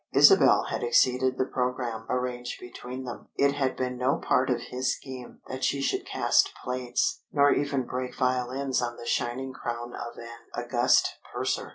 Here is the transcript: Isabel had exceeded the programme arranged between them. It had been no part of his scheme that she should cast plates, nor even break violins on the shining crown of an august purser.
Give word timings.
Isabel 0.15 0.63
had 0.71 0.81
exceeded 0.81 1.37
the 1.37 1.45
programme 1.45 2.07
arranged 2.09 2.59
between 2.59 3.03
them. 3.03 3.27
It 3.37 3.53
had 3.53 3.77
been 3.77 3.97
no 3.99 4.15
part 4.17 4.49
of 4.49 4.59
his 4.59 4.95
scheme 4.95 5.41
that 5.47 5.63
she 5.63 5.79
should 5.79 6.07
cast 6.07 6.53
plates, 6.63 7.21
nor 7.31 7.53
even 7.53 7.85
break 7.85 8.15
violins 8.15 8.81
on 8.81 8.97
the 8.97 9.05
shining 9.05 9.53
crown 9.53 9.93
of 9.93 10.17
an 10.17 10.39
august 10.57 11.17
purser. 11.31 11.69